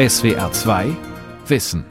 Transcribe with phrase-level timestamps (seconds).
[0.00, 0.96] SWR 2
[1.48, 1.84] Wissen.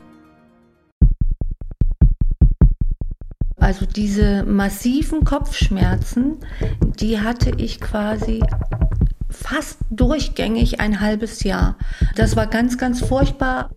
[3.58, 6.38] Also diese massiven Kopfschmerzen,
[6.82, 8.42] die hatte ich quasi
[9.30, 11.78] fast durchgängig ein halbes Jahr.
[12.16, 13.70] Das war ganz, ganz furchtbar.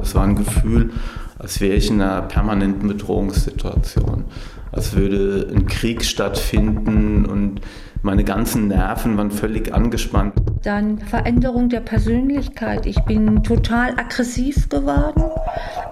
[0.00, 0.92] Es war ein Gefühl,
[1.38, 4.24] als wäre ich in einer permanenten Bedrohungssituation.
[4.72, 7.60] Als würde ein Krieg stattfinden und
[8.00, 10.32] meine ganzen Nerven waren völlig angespannt.
[10.64, 12.86] Dann Veränderung der Persönlichkeit.
[12.86, 15.22] Ich bin total aggressiv geworden.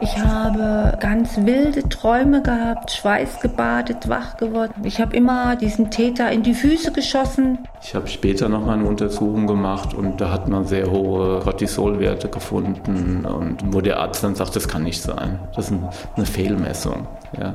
[0.00, 4.82] Ich habe ganz wilde Träume gehabt, schweißgebadet, wach geworden.
[4.84, 7.58] Ich habe immer diesen Täter in die Füße geschossen.
[7.82, 12.28] Ich habe später noch mal eine Untersuchung gemacht und da hat man sehr hohe Cortisolwerte
[12.28, 15.38] gefunden und wo der Arzt dann sagt, das kann nicht sein.
[15.54, 15.78] Das ist
[16.16, 17.06] eine Fehlmessung.
[17.38, 17.54] Ja.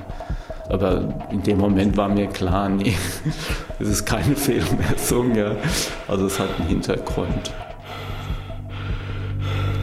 [0.70, 2.95] Aber in dem Moment war mir klar, nee,
[3.80, 5.35] es ist keine Fehlmessung.
[5.35, 5.55] Ja.
[6.08, 7.53] Also es hat einen Hintergrund.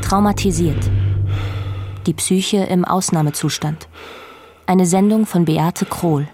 [0.02, 0.90] Traumatisiert.
[2.06, 3.88] Die Psyche im Ausnahmezustand.
[4.66, 6.28] Eine Sendung von Beate Krohl.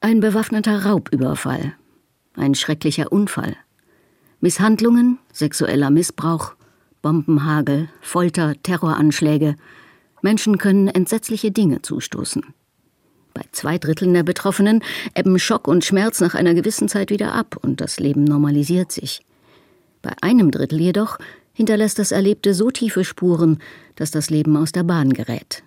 [0.00, 1.74] Ein bewaffneter Raubüberfall.
[2.34, 3.56] Ein schrecklicher Unfall.
[4.40, 6.54] Misshandlungen, sexueller Missbrauch,
[7.02, 9.56] Bombenhagel, Folter, Terroranschläge.
[10.22, 12.54] Menschen können entsetzliche Dinge zustoßen.
[13.34, 14.82] Bei zwei Dritteln der Betroffenen
[15.14, 19.22] ebben Schock und Schmerz nach einer gewissen Zeit wieder ab und das Leben normalisiert sich.
[20.02, 21.18] Bei einem Drittel jedoch
[21.52, 23.58] hinterlässt das Erlebte so tiefe Spuren,
[23.96, 25.62] dass das Leben aus der Bahn gerät.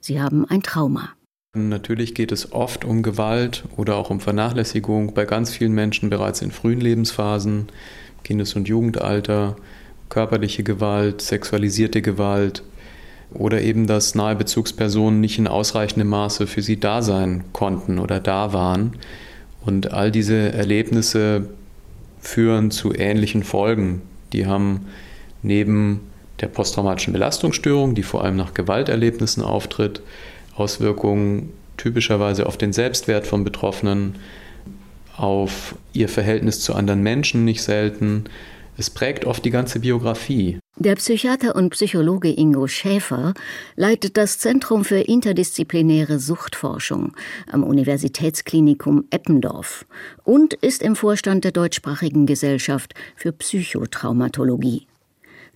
[0.00, 1.10] Sie haben ein Trauma.
[1.54, 6.42] Natürlich geht es oft um Gewalt oder auch um Vernachlässigung bei ganz vielen Menschen bereits
[6.42, 7.68] in frühen Lebensphasen,
[8.22, 9.56] Kindes- und Jugendalter,
[10.08, 12.62] körperliche Gewalt, sexualisierte Gewalt,
[13.32, 18.20] oder eben, dass nahe Bezugspersonen nicht in ausreichendem Maße für sie da sein konnten oder
[18.20, 18.92] da waren.
[19.64, 21.48] Und all diese Erlebnisse
[22.20, 24.02] führen zu ähnlichen Folgen.
[24.32, 24.86] Die haben
[25.42, 26.00] neben
[26.40, 30.02] der posttraumatischen Belastungsstörung, die vor allem nach Gewalterlebnissen auftritt,
[30.56, 34.16] Auswirkungen typischerweise auf den Selbstwert von Betroffenen,
[35.16, 38.24] auf ihr Verhältnis zu anderen Menschen nicht selten.
[38.76, 40.58] Es prägt oft die ganze Biografie.
[40.80, 43.34] Der Psychiater und Psychologe Ingo Schäfer
[43.74, 47.16] leitet das Zentrum für interdisziplinäre Suchtforschung
[47.50, 49.86] am Universitätsklinikum Eppendorf
[50.22, 54.86] und ist im Vorstand der deutschsprachigen Gesellschaft für Psychotraumatologie.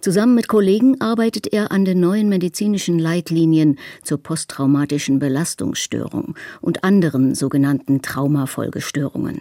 [0.00, 7.36] Zusammen mit Kollegen arbeitet er an den neuen medizinischen Leitlinien zur posttraumatischen Belastungsstörung und anderen
[7.36, 9.40] sogenannten Traumafolgestörungen.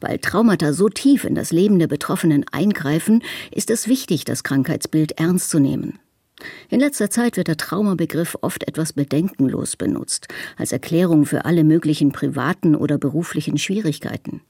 [0.00, 5.12] Weil Traumata so tief in das Leben der Betroffenen eingreifen, ist es wichtig, das Krankheitsbild
[5.12, 5.98] ernst zu nehmen.
[6.68, 12.12] In letzter Zeit wird der Traumabegriff oft etwas bedenkenlos benutzt, als Erklärung für alle möglichen
[12.12, 14.42] privaten oder beruflichen Schwierigkeiten.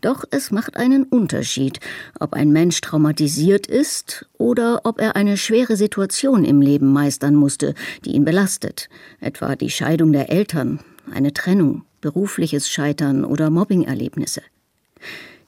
[0.00, 1.80] Doch es macht einen Unterschied,
[2.20, 7.74] ob ein Mensch traumatisiert ist oder ob er eine schwere Situation im Leben meistern musste,
[8.04, 8.88] die ihn belastet,
[9.20, 10.80] etwa die Scheidung der Eltern,
[11.12, 14.42] eine Trennung berufliches Scheitern oder Mobbingerlebnisse.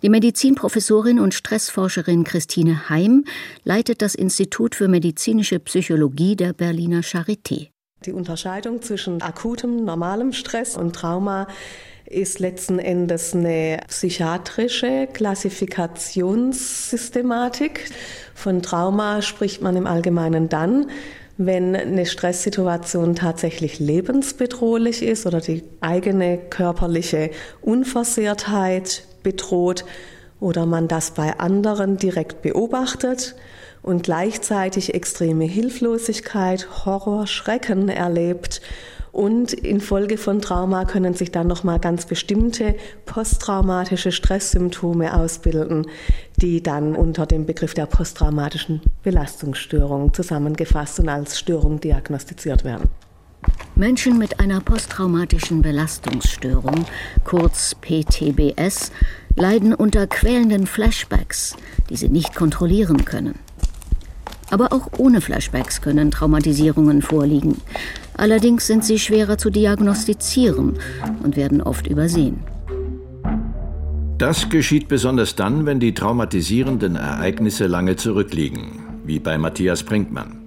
[0.02, 3.24] Die Medizinprofessorin und Stressforscherin Christine Heim
[3.62, 7.68] leitet das Institut für medizinische Psychologie der Berliner Charité.
[8.04, 11.46] Die Unterscheidung zwischen akutem, normalem Stress und Trauma
[12.06, 17.92] ist letzten Endes eine psychiatrische Klassifikationssystematik.
[18.34, 20.90] Von Trauma spricht man im Allgemeinen dann,
[21.38, 27.30] wenn eine Stresssituation tatsächlich lebensbedrohlich ist oder die eigene körperliche
[27.62, 29.84] Unversehrtheit bedroht
[30.40, 33.36] oder man das bei anderen direkt beobachtet
[33.82, 38.60] und gleichzeitig extreme Hilflosigkeit, Horror, Schrecken erlebt
[39.12, 42.74] und infolge von Trauma können sich dann nochmal ganz bestimmte
[43.06, 45.86] posttraumatische Stresssymptome ausbilden,
[46.36, 52.88] die dann unter dem Begriff der posttraumatischen Belastungsstörung zusammengefasst und als Störung diagnostiziert werden.
[53.74, 56.84] Menschen mit einer posttraumatischen Belastungsstörung,
[57.24, 58.90] kurz PTBS,
[59.36, 61.56] leiden unter quälenden Flashbacks,
[61.88, 63.38] die sie nicht kontrollieren können.
[64.50, 67.60] Aber auch ohne Flashbacks können Traumatisierungen vorliegen.
[68.16, 70.78] Allerdings sind sie schwerer zu diagnostizieren
[71.22, 72.40] und werden oft übersehen.
[74.18, 80.42] Das geschieht besonders dann, wenn die traumatisierenden Ereignisse lange zurückliegen, wie bei Matthias Brinkmann.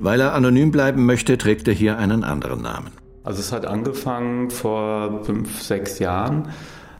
[0.00, 2.90] Weil er anonym bleiben möchte, trägt er hier einen anderen Namen.
[3.22, 6.48] Also es hat angefangen vor fünf, sechs Jahren,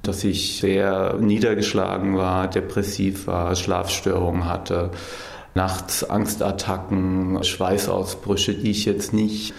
[0.03, 4.91] dass ich sehr niedergeschlagen war, depressiv war, Schlafstörungen hatte
[5.55, 9.55] nachts Angstattacken, Schweißausbrüche, die ich jetzt nicht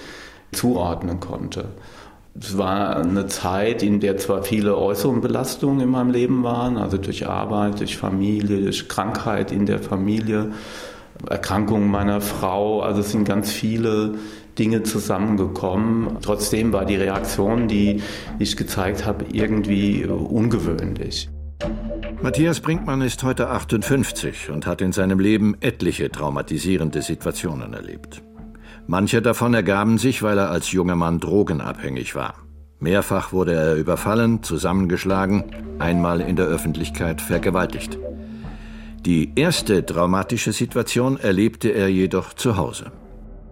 [0.51, 1.69] zuordnen konnte.
[2.39, 6.97] Es war eine Zeit, in der zwar viele äußere Belastungen in meinem Leben waren, also
[6.97, 10.51] durch Arbeit, durch Familie, durch Krankheit in der Familie,
[11.29, 12.81] Erkrankung meiner Frau.
[12.81, 14.15] Also es sind ganz viele
[14.57, 16.17] Dinge zusammengekommen.
[16.21, 18.01] Trotzdem war die Reaktion, die
[18.39, 21.29] ich gezeigt habe, irgendwie ungewöhnlich.
[22.23, 28.21] Matthias Brinkmann ist heute 58 und hat in seinem Leben etliche traumatisierende Situationen erlebt.
[28.85, 32.35] Manche davon ergaben sich, weil er als junger Mann drogenabhängig war.
[32.79, 35.45] Mehrfach wurde er überfallen, zusammengeschlagen,
[35.79, 37.97] einmal in der Öffentlichkeit vergewaltigt.
[39.03, 42.91] Die erste traumatische Situation erlebte er jedoch zu Hause.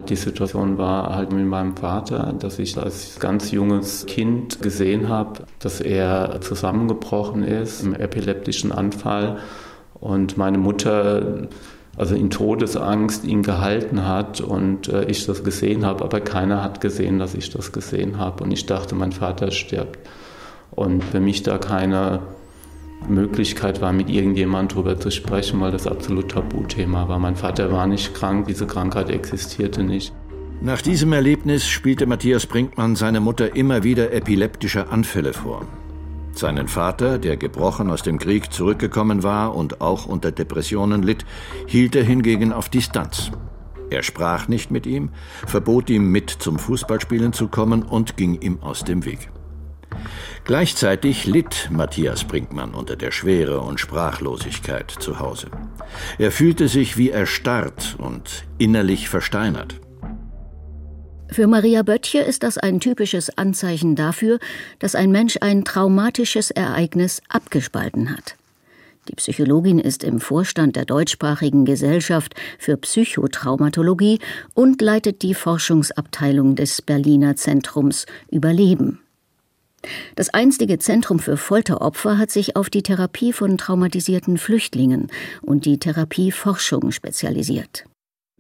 [0.07, 5.42] Die Situation war halt mit meinem Vater, dass ich als ganz junges Kind gesehen habe,
[5.60, 9.40] dass er zusammengebrochen ist im epileptischen Anfall
[9.94, 11.50] und meine Mutter
[11.98, 16.80] also in Todesangst ihn gehalten hat und äh, ich das gesehen habe, aber keiner hat
[16.80, 20.00] gesehen, dass ich das gesehen habe und ich dachte, mein Vater stirbt.
[20.72, 22.22] Und für mich da keine
[23.07, 27.19] Möglichkeit war, mit irgendjemand darüber zu sprechen, weil das absolut Tabuthema war.
[27.19, 30.13] Mein Vater war nicht krank, diese Krankheit existierte nicht.
[30.62, 35.66] Nach diesem Erlebnis spielte Matthias Brinkmann seine Mutter immer wieder epileptische Anfälle vor.
[36.34, 41.25] Seinen Vater, der gebrochen aus dem Krieg zurückgekommen war und auch unter Depressionen litt,
[41.66, 43.31] hielt er hingegen auf Distanz.
[43.90, 45.10] Er sprach nicht mit ihm,
[45.48, 49.30] verbot ihm mit zum Fußballspielen zu kommen und ging ihm aus dem Weg.
[50.45, 55.47] Gleichzeitig litt Matthias Brinkmann unter der Schwere und Sprachlosigkeit zu Hause.
[56.18, 59.80] Er fühlte sich wie erstarrt und innerlich versteinert.
[61.31, 64.39] Für Maria Böttcher ist das ein typisches Anzeichen dafür,
[64.80, 68.36] dass ein Mensch ein traumatisches Ereignis abgespalten hat.
[69.09, 74.19] Die Psychologin ist im Vorstand der deutschsprachigen Gesellschaft für Psychotraumatologie
[74.53, 79.00] und leitet die Forschungsabteilung des Berliner Zentrums Überleben.
[80.16, 85.08] Das einstige Zentrum für Folteropfer hat sich auf die Therapie von traumatisierten Flüchtlingen
[85.42, 87.86] und die Therapieforschung spezialisiert.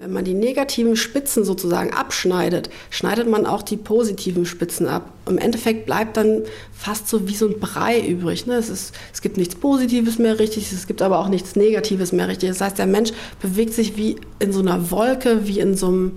[0.01, 5.11] Wenn man die negativen Spitzen sozusagen abschneidet, schneidet man auch die positiven Spitzen ab.
[5.27, 8.45] Im Endeffekt bleibt dann fast so wie so ein Brei übrig.
[8.45, 8.53] Ne?
[8.53, 12.29] Es, ist, es gibt nichts Positives mehr richtig, es gibt aber auch nichts Negatives mehr
[12.29, 12.47] richtig.
[12.47, 13.11] Das heißt, der Mensch
[13.41, 16.11] bewegt sich wie in so einer Wolke, wie in so einem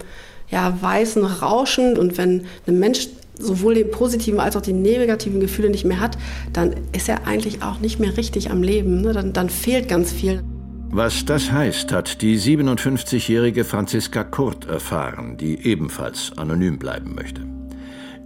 [0.49, 1.99] ja, weißen Rauschen.
[1.99, 6.19] Und wenn ein Mensch sowohl die positiven als auch die negativen Gefühle nicht mehr hat,
[6.53, 9.01] dann ist er eigentlich auch nicht mehr richtig am Leben.
[9.01, 9.13] Ne?
[9.13, 10.43] Dann, dann fehlt ganz viel.
[10.91, 17.47] Was das heißt, hat die 57-jährige Franziska Kurt erfahren, die ebenfalls anonym bleiben möchte.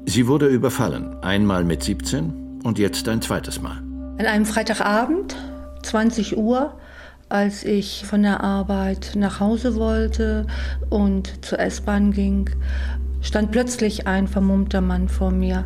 [0.04, 3.76] Sie wurde überfallen, einmal mit 17 und jetzt ein zweites Mal.
[4.18, 5.36] An einem Freitagabend,
[5.84, 6.74] 20 Uhr,
[7.28, 10.46] als ich von der Arbeit nach Hause wollte
[10.90, 12.50] und zur S-Bahn ging,
[13.20, 15.64] stand plötzlich ein vermummter Mann vor mir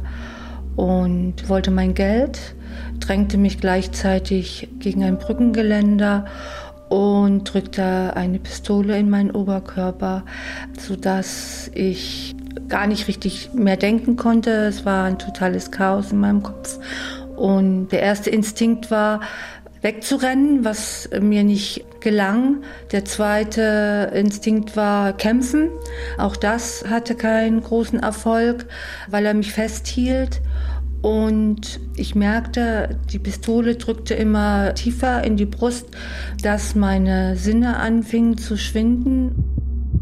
[0.77, 2.55] und wollte mein Geld,
[3.01, 6.27] drängte mich gleichzeitig gegen ein Brückengeländer
[6.89, 10.25] und drückte eine Pistole in meinen Oberkörper,
[10.79, 12.35] sodass ich
[12.69, 14.51] gar nicht richtig mehr denken konnte.
[14.51, 16.79] Es war ein totales Chaos in meinem Kopf.
[17.37, 19.21] Und der erste Instinkt war,
[19.83, 22.63] wegzurennen, was mir nicht gelang.
[22.93, 25.71] Der zweite Instinkt war kämpfen.
[26.19, 28.67] Auch das hatte keinen großen Erfolg,
[29.09, 30.41] weil er mich festhielt.
[31.03, 35.87] Und ich merkte, die Pistole drückte immer tiefer in die Brust,
[36.43, 39.45] dass meine Sinne anfingen zu schwinden.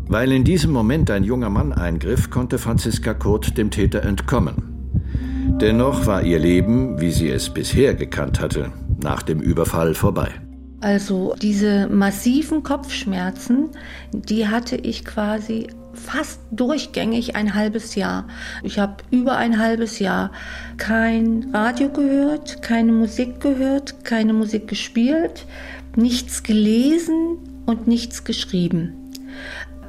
[0.09, 4.79] Weil in diesem Moment ein junger Mann eingriff, konnte Franziska Kurt dem Täter entkommen.
[5.61, 10.31] Dennoch war ihr Leben, wie sie es bisher gekannt hatte, nach dem Überfall vorbei.
[10.81, 13.71] Also diese massiven Kopfschmerzen,
[14.13, 18.29] die hatte ich quasi fast durchgängig ein halbes Jahr.
[18.63, 20.31] Ich habe über ein halbes Jahr
[20.77, 25.47] kein Radio gehört, keine Musik gehört, keine Musik gespielt,
[25.97, 28.93] nichts gelesen und nichts geschrieben.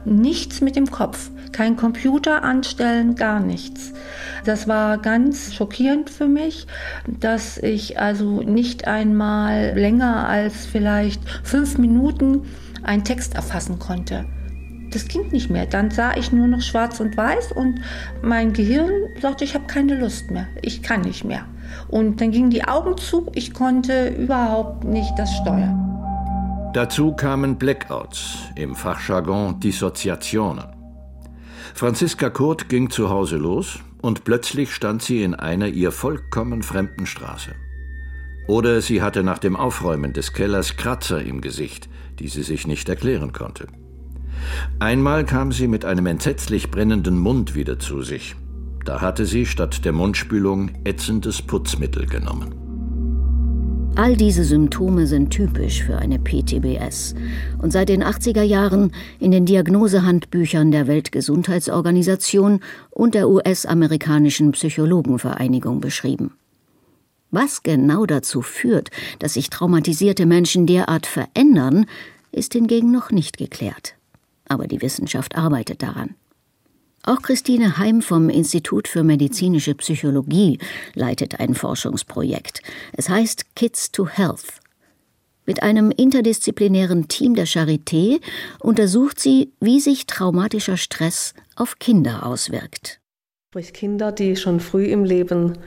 [0.06, 3.94] Nichts mit dem Kopf, kein Computer anstellen, gar nichts.
[4.46, 6.68] Das war ganz schockierend für mich,
[7.08, 12.44] dass ich also nicht einmal länger als vielleicht fünf Minuten
[12.84, 14.26] einen Text erfassen konnte.
[14.92, 15.66] Das ging nicht mehr.
[15.66, 17.82] Dann sah ich nur noch schwarz und weiß und
[18.22, 18.92] mein Gehirn
[19.22, 21.46] sagte, ich habe keine Lust mehr, ich kann nicht mehr.
[21.88, 25.86] Und dann gingen die Augen zu, ich konnte überhaupt nicht das steuern.
[26.74, 30.79] Dazu kamen Blackouts, im Fachjargon Dissoziationen.
[31.74, 37.06] Franziska Kurt ging zu Hause los und plötzlich stand sie in einer ihr vollkommen fremden
[37.06, 37.56] Straße.
[38.48, 41.88] Oder sie hatte nach dem Aufräumen des Kellers Kratzer im Gesicht,
[42.20, 43.68] die sie sich nicht erklären konnte.
[44.80, 48.36] Einmal kam sie mit einem entsetzlich brennenden Mund wieder zu sich.
[48.86, 52.69] Da hatte sie statt der Mundspülung ätzendes Putzmittel genommen.
[54.00, 57.16] All diese Symptome sind typisch für eine PTBS
[57.62, 66.32] und seit den 80er Jahren in den Diagnosehandbüchern der Weltgesundheitsorganisation und der US-amerikanischen Psychologenvereinigung beschrieben.
[67.30, 68.90] Was genau dazu führt,
[69.20, 71.86] dass sich traumatisierte Menschen derart verändern,
[72.32, 73.96] ist hingegen noch nicht geklärt.
[74.48, 76.16] Aber die Wissenschaft arbeitet daran.
[77.10, 80.60] Auch Christine Heim vom Institut für medizinische Psychologie
[80.94, 82.62] leitet ein Forschungsprojekt.
[82.94, 84.60] Es heißt Kids to Health.
[85.48, 88.22] Mit einem interdisziplinären Team der Charité
[88.60, 93.00] untersucht sie, wie sich traumatischer Stress auf Kinder auswirkt.
[93.50, 95.58] Sprich Kinder, die schon früh im Leben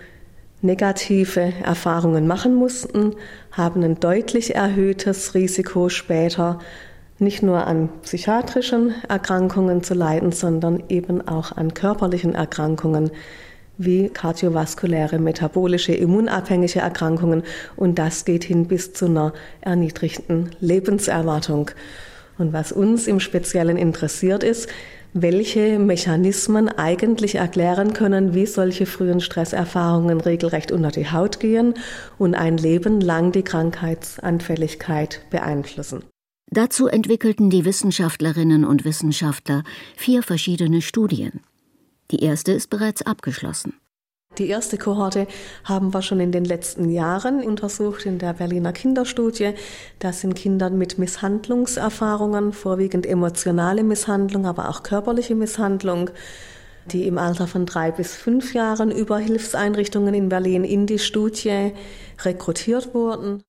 [0.61, 3.17] negative Erfahrungen machen mussten,
[3.51, 6.61] haben ein deutlich erhöhtes Risiko später
[7.19, 13.11] nicht nur an psychiatrischen Erkrankungen zu leiden, sondern eben auch an körperlichen Erkrankungen
[13.79, 17.43] wie kardiovaskuläre, metabolische, immunabhängige Erkrankungen.
[17.77, 21.71] Und das geht hin bis zu einer erniedrigten Lebenserwartung.
[22.39, 24.69] Und was uns im Speziellen interessiert ist,
[25.15, 31.75] welche Mechanismen eigentlich erklären können, wie solche frühen Stresserfahrungen regelrecht unter die Haut gehen
[32.19, 36.03] und ein Leben lang die Krankheitsanfälligkeit beeinflussen.
[36.53, 39.65] Dazu entwickelten die Wissenschaftlerinnen und Wissenschaftler
[39.97, 41.41] vier verschiedene Studien.
[42.11, 43.73] Die erste ist bereits abgeschlossen.
[44.37, 45.27] Die erste Kohorte
[45.65, 49.55] haben wir schon in den letzten Jahren untersucht in der Berliner Kinderstudie.
[49.99, 56.11] Das sind Kinder mit Misshandlungserfahrungen, vorwiegend emotionale Misshandlung, aber auch körperliche Misshandlung,
[56.85, 61.73] die im Alter von drei bis fünf Jahren über Hilfseinrichtungen in Berlin in die Studie
[62.23, 63.43] rekrutiert wurden.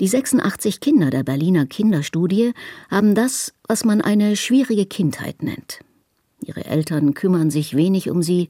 [0.00, 2.52] Die 86 Kinder der Berliner Kinderstudie
[2.88, 5.80] haben das, was man eine schwierige Kindheit nennt.
[6.40, 8.48] Ihre Eltern kümmern sich wenig um sie,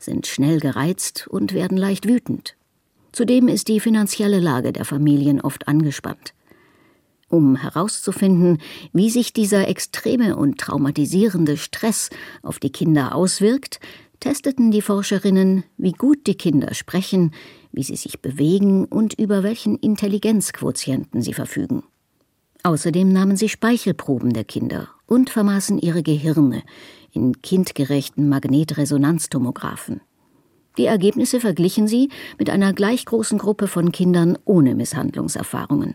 [0.00, 2.56] sind schnell gereizt und werden leicht wütend.
[3.12, 6.34] Zudem ist die finanzielle Lage der Familien oft angespannt.
[7.28, 8.58] Um herauszufinden,
[8.92, 12.10] wie sich dieser extreme und traumatisierende Stress
[12.42, 13.78] auf die Kinder auswirkt,
[14.20, 17.32] testeten die Forscherinnen, wie gut die Kinder sprechen,
[17.72, 21.82] wie sie sich bewegen und über welchen Intelligenzquotienten sie verfügen.
[22.62, 26.62] Außerdem nahmen sie Speichelproben der Kinder und vermaßen ihre Gehirne
[27.12, 30.00] in kindgerechten Magnetresonanztomographen.
[30.76, 32.08] Die Ergebnisse verglichen sie
[32.38, 35.94] mit einer gleich großen Gruppe von Kindern ohne Misshandlungserfahrungen.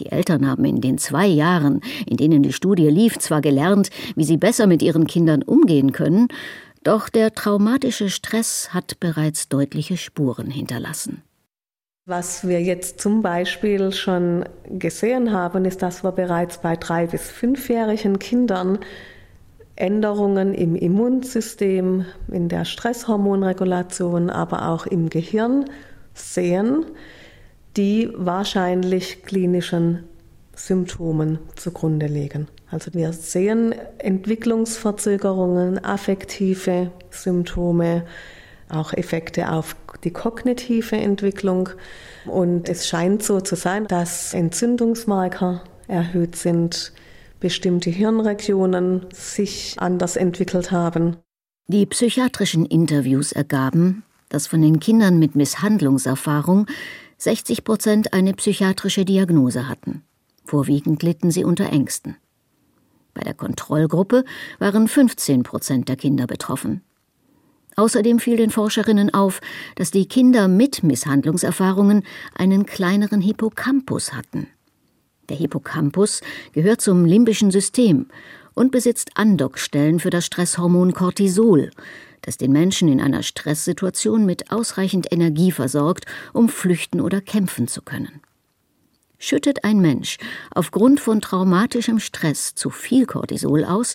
[0.00, 4.24] Die Eltern haben in den zwei Jahren, in denen die Studie lief, zwar gelernt, wie
[4.24, 6.28] sie besser mit ihren Kindern umgehen können,
[6.82, 11.22] doch der traumatische Stress hat bereits deutliche Spuren hinterlassen.
[12.08, 17.28] Was wir jetzt zum Beispiel schon gesehen haben, ist, dass wir bereits bei drei bis
[17.28, 18.78] fünfjährigen Kindern
[19.76, 25.66] Änderungen im Immunsystem, in der Stresshormonregulation, aber auch im Gehirn
[26.14, 26.86] sehen,
[27.76, 30.04] die wahrscheinlich klinischen
[30.56, 32.48] Symptomen zugrunde legen.
[32.70, 38.04] Also wir sehen Entwicklungsverzögerungen, affektive Symptome,
[38.68, 41.68] auch Effekte auf die kognitive Entwicklung.
[42.26, 46.92] Und es scheint so zu sein, dass Entzündungsmarker erhöht sind,
[47.38, 51.16] bestimmte Hirnregionen sich anders entwickelt haben.
[51.68, 56.66] Die psychiatrischen Interviews ergaben, dass von den Kindern mit Misshandlungserfahrung
[57.18, 60.02] 60 Prozent eine psychiatrische Diagnose hatten.
[60.46, 62.16] Vorwiegend litten sie unter Ängsten.
[63.14, 64.24] Bei der Kontrollgruppe
[64.60, 66.82] waren 15 Prozent der Kinder betroffen.
[67.74, 69.40] Außerdem fiel den Forscherinnen auf,
[69.74, 74.46] dass die Kinder mit Misshandlungserfahrungen einen kleineren Hippocampus hatten.
[75.28, 76.20] Der Hippocampus
[76.52, 78.06] gehört zum limbischen System
[78.54, 81.70] und besitzt Andockstellen für das Stresshormon Cortisol,
[82.22, 87.82] das den Menschen in einer Stresssituation mit ausreichend Energie versorgt, um flüchten oder kämpfen zu
[87.82, 88.22] können.
[89.18, 90.18] Schüttet ein Mensch
[90.54, 93.94] aufgrund von traumatischem Stress zu viel Cortisol aus,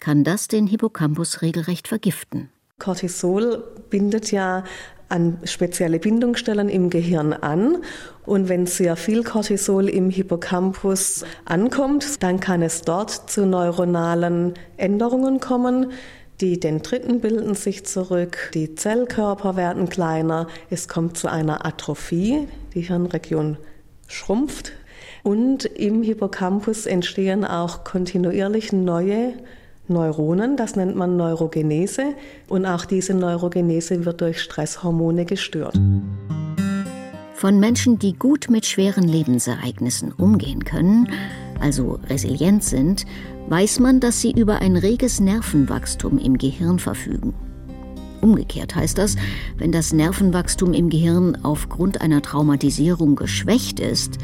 [0.00, 2.50] kann das den Hippocampus regelrecht vergiften.
[2.78, 4.64] Cortisol bindet ja
[5.08, 7.78] an spezielle Bindungsstellen im Gehirn an.
[8.26, 15.40] Und wenn sehr viel Cortisol im Hippocampus ankommt, dann kann es dort zu neuronalen Änderungen
[15.40, 15.92] kommen.
[16.40, 22.80] Die Dendriten bilden sich zurück, die Zellkörper werden kleiner, es kommt zu einer Atrophie, die
[22.80, 23.56] Hirnregion
[24.14, 24.72] schrumpft.
[25.22, 29.34] Und im Hippocampus entstehen auch kontinuierlich neue
[29.88, 32.14] Neuronen, das nennt man Neurogenese.
[32.48, 35.78] Und auch diese Neurogenese wird durch Stresshormone gestört.
[37.34, 41.08] Von Menschen, die gut mit schweren Lebensereignissen umgehen können,
[41.60, 43.04] also resilient sind,
[43.48, 47.34] weiß man, dass sie über ein reges Nervenwachstum im Gehirn verfügen.
[48.24, 49.16] Umgekehrt heißt das,
[49.58, 54.16] wenn das Nervenwachstum im Gehirn aufgrund einer Traumatisierung geschwächt ist,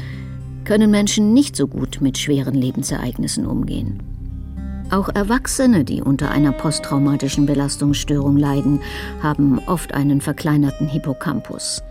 [0.63, 4.01] können Menschen nicht so gut mit schweren Lebensereignissen umgehen.
[4.89, 8.79] Auch Erwachsene, die unter einer posttraumatischen Belastungsstörung leiden,
[9.21, 11.83] haben oft einen verkleinerten Hippocampus.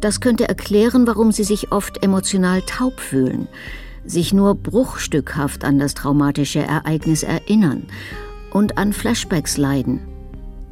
[0.00, 3.46] Das könnte erklären, warum sie sich oft emotional taub fühlen,
[4.04, 7.84] sich nur bruchstückhaft an das traumatische Ereignis erinnern
[8.50, 10.15] und an Flashbacks leiden.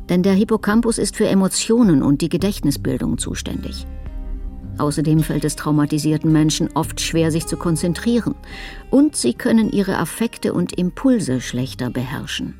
[0.08, 3.86] Denn der Hippocampus ist für Emotionen und die Gedächtnisbildung zuständig.
[4.78, 8.34] Außerdem fällt es traumatisierten Menschen oft schwer, sich zu konzentrieren.
[8.90, 12.54] Und sie können ihre Affekte und Impulse schlechter beherrschen.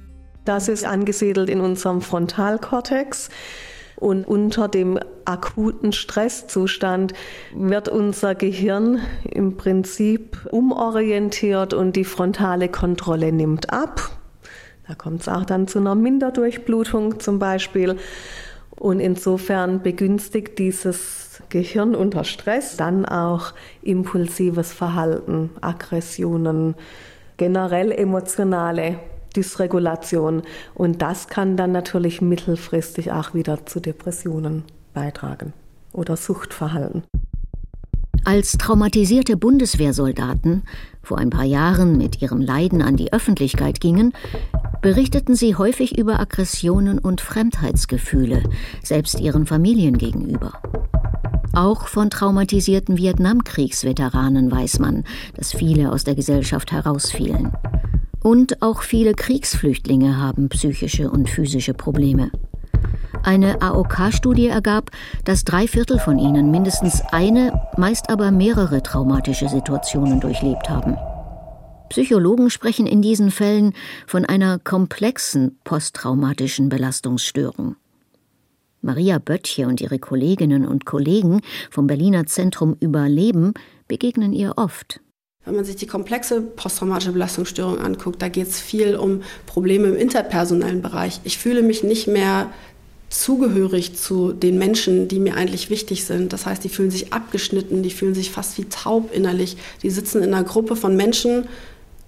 [0.45, 3.31] Das ist angesiedelt in unserem Frontalkortex.
[3.97, 7.15] Und unter dem akuten Stresszustand
[7.55, 14.14] wird unser Gehirn im Prinzip umorientiert und die frontale Kontrolle nimmt ab.
[14.87, 17.97] Da kommt es auch dann zu einer Minderdurchblutung zum Beispiel.
[18.77, 26.75] Und insofern begünstigt dieses Gehirn unter Stress dann auch impulsives Verhalten, Aggressionen,
[27.37, 28.99] generell emotionale
[29.37, 30.43] Dysregulation.
[30.75, 35.53] Und das kann dann natürlich mittelfristig auch wieder zu Depressionen beitragen
[35.93, 37.05] oder Suchtverhalten.
[38.25, 40.63] Als traumatisierte Bundeswehrsoldaten
[41.05, 44.13] vor ein paar Jahren mit ihrem Leiden an die Öffentlichkeit gingen,
[44.83, 48.43] berichteten sie häufig über Aggressionen und Fremdheitsgefühle,
[48.83, 50.61] selbst ihren Familien gegenüber.
[51.55, 55.05] Auch von traumatisierten Vietnamkriegsveteranen weiß man,
[55.37, 57.53] dass viele aus der Gesellschaft herausfielen.
[58.23, 62.31] Und auch viele Kriegsflüchtlinge haben psychische und physische Probleme.
[63.25, 64.91] Eine AOK-Studie ergab,
[65.25, 70.99] dass drei Viertel von ihnen mindestens eine, meist aber mehrere traumatische Situationen durchlebt haben.
[71.89, 73.73] Psychologen sprechen in diesen Fällen
[74.07, 77.77] von einer komplexen posttraumatischen Belastungsstörung.
[78.83, 81.41] Maria Böttche und ihre Kolleginnen und Kollegen
[81.71, 83.55] vom Berliner Zentrum Überleben
[83.89, 85.01] begegnen ihr oft.
[85.47, 89.97] Wenn man sich die komplexe posttraumatische Belastungsstörung anguckt, da geht es viel um Probleme im
[89.97, 91.21] interpersonellen Bereich.
[91.25, 92.51] Ich fühle mich nicht mehr
[93.15, 96.33] zugehörig zu den Menschen, die mir eigentlich wichtig sind.
[96.33, 99.57] Das heißt, die fühlen sich abgeschnitten, die fühlen sich fast wie taub innerlich.
[99.83, 101.47] Die sitzen in einer Gruppe von Menschen,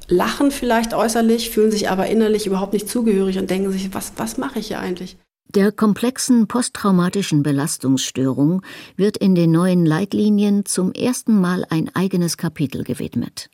[0.08, 4.36] lachen vielleicht äußerlich, fühlen sich aber innerlich überhaupt nicht zugehörig und denken sich, was, was
[4.36, 5.16] mache ich hier eigentlich?
[5.54, 8.62] Der komplexen posttraumatischen Belastungsstörung
[8.96, 13.48] wird in den neuen Leitlinien zum ersten Mal ein eigenes Kapitel gewidmet.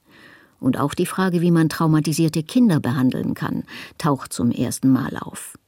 [0.58, 3.64] Und auch die Frage, wie man traumatisierte Kinder behandeln kann,
[3.98, 5.58] taucht zum ersten Mal auf.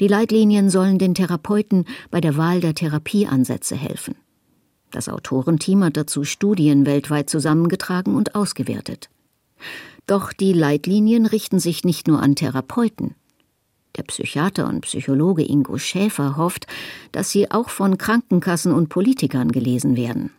[0.00, 4.16] Die Leitlinien sollen den Therapeuten bei der Wahl der Therapieansätze helfen.
[4.90, 9.08] Das Autorenteam hat dazu Studien weltweit zusammengetragen und ausgewertet.
[10.06, 13.14] Doch die Leitlinien richten sich nicht nur an Therapeuten.
[13.96, 16.66] Der Psychiater und Psychologe Ingo Schäfer hofft,
[17.12, 20.30] dass sie auch von Krankenkassen und Politikern gelesen werden.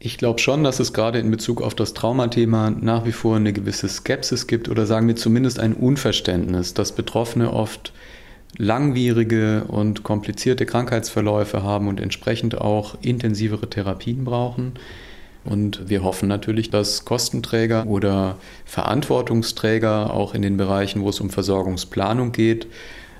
[0.00, 3.52] Ich glaube schon, dass es gerade in Bezug auf das Traumathema nach wie vor eine
[3.52, 7.92] gewisse Skepsis gibt oder sagen wir zumindest ein Unverständnis, dass Betroffene oft
[8.56, 14.72] langwierige und komplizierte Krankheitsverläufe haben und entsprechend auch intensivere Therapien brauchen.
[15.44, 21.30] Und wir hoffen natürlich, dass Kostenträger oder Verantwortungsträger auch in den Bereichen, wo es um
[21.30, 22.66] Versorgungsplanung geht,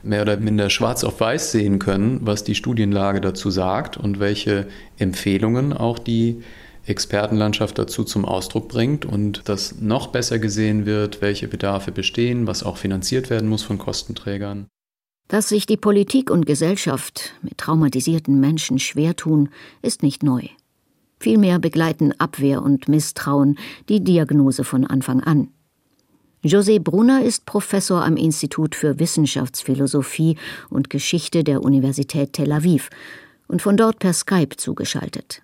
[0.02, 4.66] mehr oder minder schwarz auf weiß sehen können, was die Studienlage dazu sagt und welche
[4.98, 6.42] Empfehlungen auch die
[6.86, 12.62] Expertenlandschaft dazu zum Ausdruck bringt und dass noch besser gesehen wird, welche Bedarfe bestehen, was
[12.62, 14.66] auch finanziert werden muss von Kostenträgern.
[15.28, 19.50] Dass sich die Politik und Gesellschaft mit traumatisierten Menschen schwer tun,
[19.82, 20.48] ist nicht neu.
[21.20, 23.58] Vielmehr begleiten Abwehr und Misstrauen
[23.90, 25.48] die Diagnose von Anfang an.
[26.42, 30.38] José Brunner ist Professor am Institut für Wissenschaftsphilosophie
[30.70, 32.88] und Geschichte der Universität Tel Aviv
[33.48, 35.42] und von dort per Skype zugeschaltet.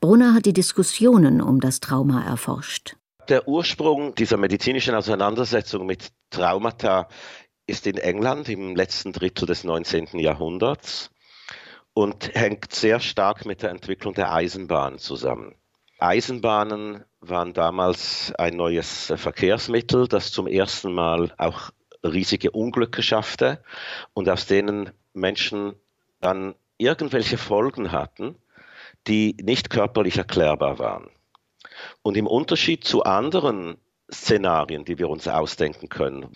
[0.00, 2.96] Brunner hat die Diskussionen um das Trauma erforscht.
[3.28, 7.08] Der Ursprung dieser medizinischen Auseinandersetzung mit Traumata
[7.66, 10.18] ist in England im letzten Drittel des 19.
[10.18, 11.10] Jahrhunderts
[11.94, 15.54] und hängt sehr stark mit der Entwicklung der Eisenbahn zusammen.
[15.98, 21.70] Eisenbahnen waren damals ein neues Verkehrsmittel, das zum ersten Mal auch
[22.04, 23.62] riesige Unglücke schaffte
[24.12, 25.74] und aus denen Menschen
[26.20, 28.36] dann irgendwelche Folgen hatten,
[29.06, 31.08] die nicht körperlich erklärbar waren.
[32.02, 33.78] Und im Unterschied zu anderen
[34.12, 36.32] Szenarien, die wir uns ausdenken können,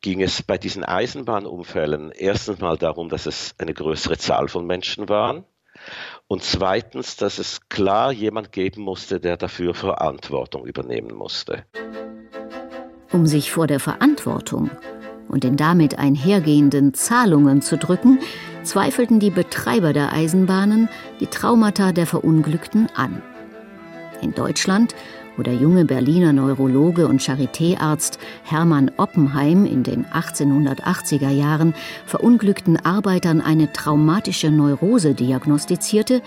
[0.00, 5.08] ging es bei diesen Eisenbahnunfällen erstens mal darum, dass es eine größere Zahl von Menschen
[5.08, 5.44] waren
[6.26, 11.64] und zweitens, dass es klar jemand geben musste, der dafür Verantwortung übernehmen musste.
[13.12, 14.70] Um sich vor der Verantwortung
[15.28, 18.20] und den damit einhergehenden Zahlungen zu drücken,
[18.62, 20.88] zweifelten die Betreiber der Eisenbahnen
[21.20, 23.22] die Traumata der Verunglückten an.
[24.22, 24.94] In Deutschland,
[25.36, 31.74] wo der junge Berliner Neurologe und Charitéarzt Hermann Oppenheim in den 1880er Jahren
[32.06, 36.22] verunglückten Arbeitern eine traumatische Neurose diagnostizierte,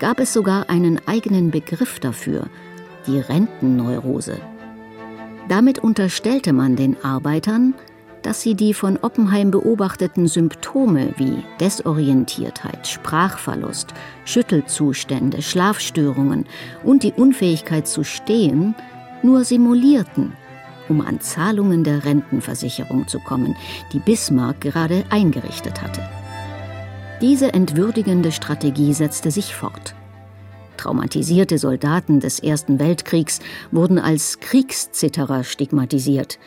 [0.00, 2.46] gab es sogar einen eigenen Begriff dafür,
[3.06, 4.38] die Rentenneurose.
[5.48, 7.74] Damit unterstellte man den Arbeitern,
[8.22, 13.88] dass sie die von Oppenheim beobachteten Symptome wie Desorientiertheit, Sprachverlust,
[14.24, 16.46] Schüttelzustände, Schlafstörungen
[16.84, 18.74] und die Unfähigkeit zu stehen
[19.22, 20.32] nur simulierten,
[20.88, 23.56] um an Zahlungen der Rentenversicherung zu kommen,
[23.92, 26.08] die Bismarck gerade eingerichtet hatte.
[27.20, 29.94] Diese entwürdigende Strategie setzte sich fort.
[30.76, 33.40] Traumatisierte Soldaten des Ersten Weltkriegs
[33.72, 36.38] wurden als Kriegszitterer stigmatisiert,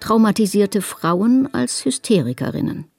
[0.00, 2.90] traumatisierte Frauen als Hysterikerinnen.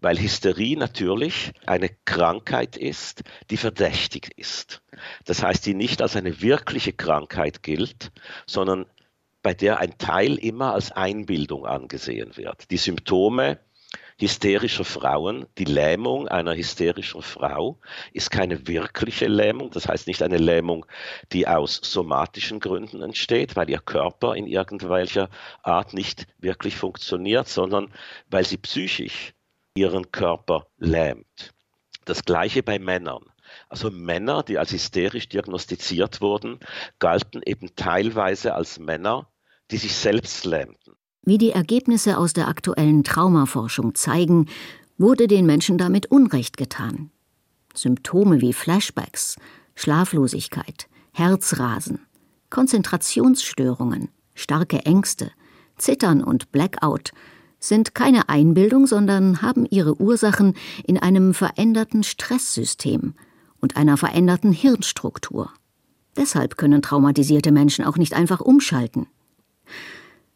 [0.00, 4.82] Weil Hysterie natürlich eine Krankheit ist, die verdächtig ist.
[5.24, 8.12] Das heißt, die nicht als eine wirkliche Krankheit gilt,
[8.46, 8.86] sondern
[9.42, 12.70] bei der ein Teil immer als Einbildung angesehen wird.
[12.70, 13.58] Die Symptome
[14.18, 15.46] hysterischer Frauen.
[15.58, 17.78] Die Lähmung einer hysterischen Frau
[18.12, 20.86] ist keine wirkliche Lähmung, das heißt nicht eine Lähmung,
[21.32, 25.30] die aus somatischen Gründen entsteht, weil ihr Körper in irgendwelcher
[25.62, 27.92] Art nicht wirklich funktioniert, sondern
[28.28, 29.34] weil sie psychisch
[29.74, 31.54] ihren Körper lähmt.
[32.04, 33.24] Das gleiche bei Männern.
[33.68, 36.58] Also Männer, die als hysterisch diagnostiziert wurden,
[36.98, 39.30] galten eben teilweise als Männer,
[39.70, 40.97] die sich selbst lähmten.
[41.22, 44.46] Wie die Ergebnisse aus der aktuellen Traumaforschung zeigen,
[44.96, 47.10] wurde den Menschen damit Unrecht getan.
[47.74, 49.36] Symptome wie Flashbacks,
[49.74, 52.00] Schlaflosigkeit, Herzrasen,
[52.50, 55.30] Konzentrationsstörungen, starke Ängste,
[55.76, 57.12] Zittern und Blackout
[57.60, 60.54] sind keine Einbildung, sondern haben ihre Ursachen
[60.84, 63.14] in einem veränderten Stresssystem
[63.60, 65.52] und einer veränderten Hirnstruktur.
[66.16, 69.06] Deshalb können traumatisierte Menschen auch nicht einfach umschalten.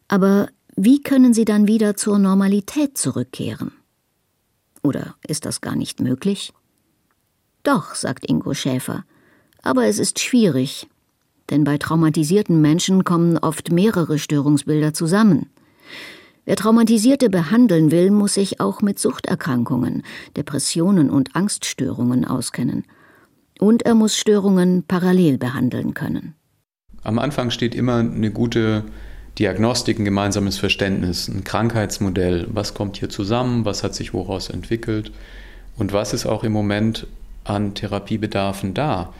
[0.07, 3.71] Aber wie können sie dann wieder zur Normalität zurückkehren?
[4.81, 6.53] Oder ist das gar nicht möglich?
[7.63, 9.05] Doch, sagt Ingo Schäfer,
[9.61, 10.87] aber es ist schwierig,
[11.49, 15.49] denn bei traumatisierten Menschen kommen oft mehrere Störungsbilder zusammen.
[16.45, 20.03] Wer Traumatisierte behandeln will, muss sich auch mit Suchterkrankungen,
[20.35, 22.83] Depressionen und Angststörungen auskennen.
[23.59, 26.35] Und er muss Störungen parallel behandeln können.
[27.03, 28.83] Am Anfang steht immer eine gute
[29.39, 32.47] Diagnostik, ein gemeinsames Verständnis, ein Krankheitsmodell.
[32.51, 33.65] Was kommt hier zusammen?
[33.65, 35.11] Was hat sich woraus entwickelt?
[35.75, 37.07] Und was ist auch im Moment
[37.43, 39.11] an Therapiebedarfen da?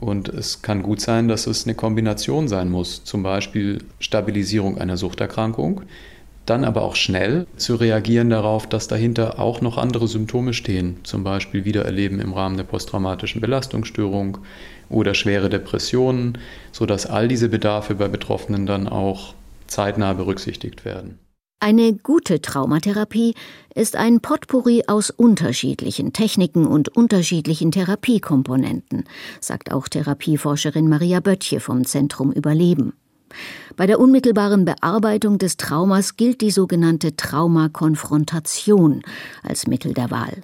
[0.00, 4.96] Und es kann gut sein, dass es eine Kombination sein muss, zum Beispiel Stabilisierung einer
[4.96, 5.82] Suchterkrankung,
[6.44, 11.22] dann aber auch schnell zu reagieren darauf, dass dahinter auch noch andere Symptome stehen, zum
[11.22, 14.38] Beispiel Wiedererleben im Rahmen der posttraumatischen Belastungsstörung
[14.88, 16.38] oder schwere Depressionen,
[16.72, 19.34] sodass all diese Bedarfe bei Betroffenen dann auch
[19.72, 21.18] zeitnah berücksichtigt werden.
[21.60, 23.34] Eine gute Traumatherapie
[23.74, 29.04] ist ein Potpourri aus unterschiedlichen Techniken und unterschiedlichen Therapiekomponenten,
[29.40, 32.94] sagt auch Therapieforscherin Maria Böttche vom Zentrum Überleben.
[33.76, 39.02] Bei der unmittelbaren Bearbeitung des Traumas gilt die sogenannte Traumakonfrontation
[39.44, 40.40] als Mittel der Wahl.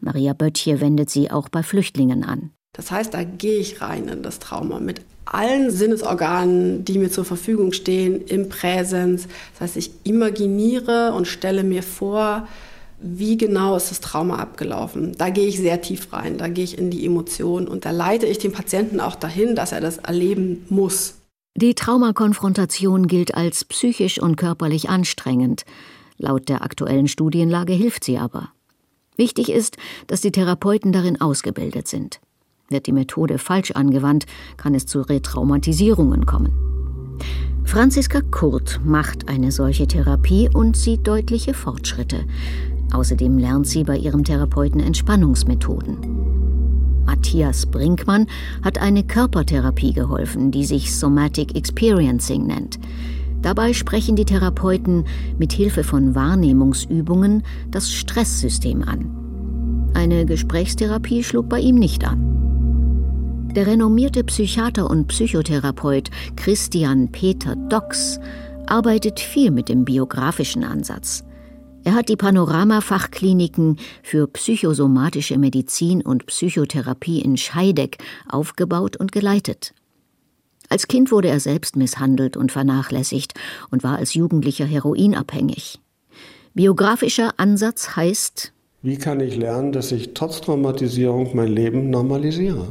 [0.00, 2.50] Maria Böttche wendet sie auch bei Flüchtlingen an.
[2.72, 7.24] Das heißt, da gehe ich rein in das Trauma mit allen Sinnesorganen, die mir zur
[7.24, 9.28] Verfügung stehen, im Präsens.
[9.52, 12.46] Das heißt, ich imaginiere und stelle mir vor,
[13.00, 15.12] wie genau ist das Trauma abgelaufen.
[15.18, 18.26] Da gehe ich sehr tief rein, da gehe ich in die Emotionen und da leite
[18.26, 21.14] ich den Patienten auch dahin, dass er das erleben muss.
[21.54, 25.64] Die Traumakonfrontation gilt als psychisch und körperlich anstrengend.
[26.16, 28.52] Laut der aktuellen Studienlage hilft sie aber.
[29.16, 32.20] Wichtig ist, dass die Therapeuten darin ausgebildet sind.
[32.72, 34.24] Wird die Methode falsch angewandt,
[34.56, 36.52] kann es zu Retraumatisierungen kommen.
[37.64, 42.24] Franziska Kurt macht eine solche Therapie und sieht deutliche Fortschritte.
[42.92, 45.98] Außerdem lernt sie bei ihrem Therapeuten Entspannungsmethoden.
[47.04, 48.26] Matthias Brinkmann
[48.62, 52.78] hat eine Körpertherapie geholfen, die sich Somatic Experiencing nennt.
[53.42, 55.04] Dabei sprechen die Therapeuten
[55.38, 59.90] mit Hilfe von Wahrnehmungsübungen das Stresssystem an.
[59.94, 62.32] Eine Gesprächstherapie schlug bei ihm nicht an.
[63.54, 68.18] Der renommierte Psychiater und Psychotherapeut Christian Peter Dox
[68.66, 71.22] arbeitet viel mit dem biografischen Ansatz.
[71.84, 79.74] Er hat die Panorama-Fachkliniken für psychosomatische Medizin und Psychotherapie in Scheideck aufgebaut und geleitet.
[80.70, 83.34] Als Kind wurde er selbst misshandelt und vernachlässigt
[83.70, 85.78] und war als Jugendlicher heroinabhängig.
[86.54, 92.68] Biografischer Ansatz heißt Wie kann ich lernen, dass ich trotz Traumatisierung mein Leben normalisiere?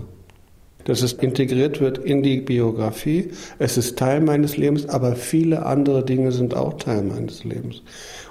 [0.85, 3.29] Dass es integriert wird in die Biografie.
[3.59, 7.81] Es ist Teil meines Lebens, aber viele andere Dinge sind auch Teil meines Lebens.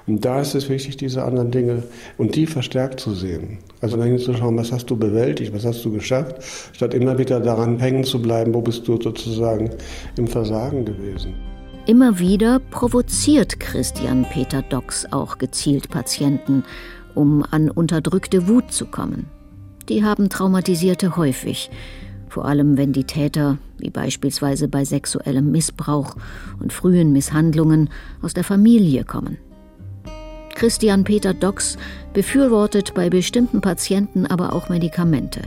[0.06, 1.84] Und da ist es wichtig, diese anderen Dinge
[2.18, 3.58] und die verstärkt zu sehen.
[3.80, 6.36] Also dann zu schauen, was hast du bewältigt, was hast du geschafft,
[6.72, 9.70] statt immer wieder daran hängen zu bleiben, wo bist du sozusagen
[10.16, 11.34] im Versagen gewesen.
[11.86, 16.64] Immer wieder provoziert Christian Peter Docks auch gezielt Patienten,
[17.14, 19.26] um an unterdrückte Wut zu kommen.
[19.88, 21.70] Die haben Traumatisierte häufig,
[22.30, 26.16] vor allem wenn die Täter, wie beispielsweise bei sexuellem Missbrauch
[26.60, 27.90] und frühen Misshandlungen,
[28.22, 29.36] aus der Familie kommen.
[30.54, 31.76] Christian Peter Docks
[32.12, 35.42] befürwortet bei bestimmten Patienten aber auch Medikamente.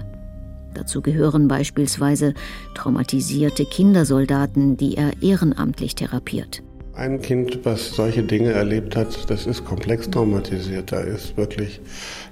[0.74, 2.34] Dazu gehören beispielsweise
[2.74, 6.64] traumatisierte Kindersoldaten, die er ehrenamtlich therapiert.
[6.96, 10.92] Ein Kind, was solche Dinge erlebt hat, das ist komplex traumatisiert.
[10.92, 11.80] Da ist wirklich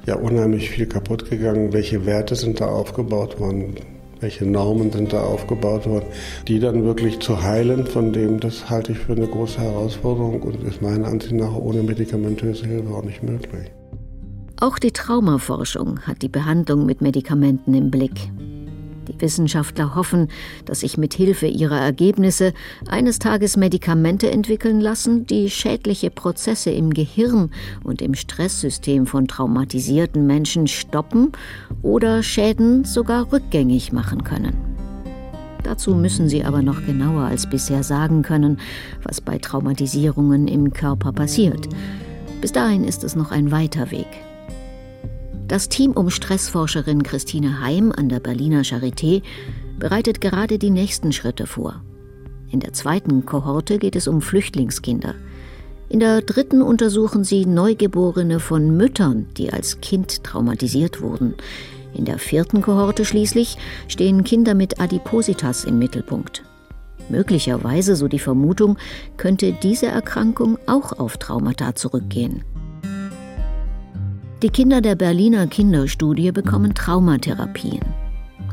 [0.06, 1.74] ja unheimlich viel kaputt gegangen.
[1.74, 3.76] Welche Werte sind da aufgebaut worden?
[4.22, 6.06] Welche Normen sind da aufgebaut worden,
[6.48, 10.64] die dann wirklich zu heilen, von dem, das halte ich für eine große Herausforderung und
[10.64, 13.72] ist meiner Ansicht nach ohne medikamentöse Hilfe auch nicht möglich.
[14.60, 18.30] Auch die Traumaforschung hat die Behandlung mit Medikamenten im Blick.
[19.12, 20.30] Die Wissenschaftler hoffen,
[20.66, 22.54] dass sich mit Hilfe ihrer Ergebnisse
[22.88, 27.52] eines Tages Medikamente entwickeln lassen, die schädliche Prozesse im Gehirn
[27.84, 31.32] und im Stresssystem von traumatisierten Menschen stoppen
[31.82, 34.56] oder Schäden sogar rückgängig machen können.
[35.64, 38.60] Dazu müssen sie aber noch genauer als bisher sagen können,
[39.04, 41.68] was bei Traumatisierungen im Körper passiert.
[42.40, 44.08] Bis dahin ist es noch ein weiter Weg.
[45.52, 49.22] Das Team um Stressforscherin Christine Heim an der Berliner Charité
[49.78, 51.84] bereitet gerade die nächsten Schritte vor.
[52.50, 55.14] In der zweiten Kohorte geht es um Flüchtlingskinder.
[55.90, 61.34] In der dritten untersuchen sie Neugeborene von Müttern, die als Kind traumatisiert wurden.
[61.94, 63.58] In der vierten Kohorte schließlich
[63.90, 66.46] stehen Kinder mit Adipositas im Mittelpunkt.
[67.10, 68.78] Möglicherweise, so die Vermutung,
[69.18, 72.46] könnte diese Erkrankung auch auf Traumata zurückgehen.
[74.42, 77.82] Die Kinder der Berliner Kinderstudie bekommen Traumatherapien,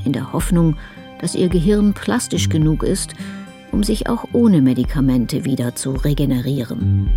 [0.05, 0.77] in der Hoffnung,
[1.19, 3.15] dass ihr Gehirn plastisch genug ist,
[3.73, 7.09] um sich auch ohne Medikamente wieder zu regenerieren.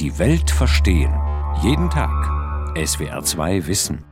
[0.00, 1.14] Die Welt verstehen.
[1.62, 2.10] Jeden Tag.
[2.74, 4.11] SWR2 Wissen.